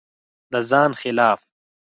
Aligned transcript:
د 0.51 0.53
ځان 0.69 0.91
خلاف 1.01 1.41